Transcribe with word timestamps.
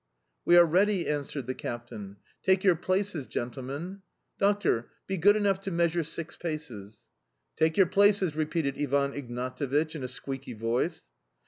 "We 0.45 0.57
are 0.57 0.65
ready," 0.65 1.05
answered 1.07 1.45
the 1.45 1.53
captain. 1.53 2.17
"Take 2.41 2.63
your 2.63 2.75
places, 2.75 3.27
gentlemen! 3.27 4.01
Doctor, 4.39 4.89
be 5.05 5.15
good 5.15 5.35
enough 5.35 5.61
to 5.61 5.69
measure 5.71 6.01
six 6.03 6.35
paces"... 6.35 7.07
"Take 7.55 7.77
your 7.77 7.85
places!" 7.85 8.35
repeated 8.35 8.81
Ivan 8.81 9.13
Ignatevich, 9.13 9.93
in 9.93 10.01
a 10.03 10.07
squeaky 10.07 10.53
voice. 10.53 11.05